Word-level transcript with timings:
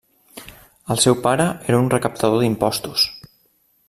El 0.95 1.01
seu 1.03 1.17
pare 1.27 1.45
era 1.73 1.81
un 1.83 1.91
recaptador 1.97 2.43
d'impostos. 2.45 3.05